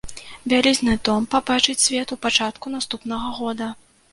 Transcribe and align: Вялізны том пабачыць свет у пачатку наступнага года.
Вялізны 0.53 0.95
том 1.09 1.27
пабачыць 1.35 1.77
свет 1.85 2.15
у 2.17 2.19
пачатку 2.27 2.75
наступнага 2.77 3.27
года. 3.43 3.73